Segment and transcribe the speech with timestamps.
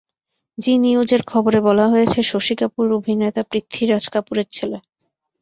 [0.57, 4.77] জি নিউজের খবরে বলা হয়েছে, শশী কাপুর অভিনেতা পৃত্বীরাজ কাপুরের ছেলে।